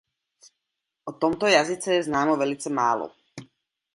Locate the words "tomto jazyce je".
1.13-2.03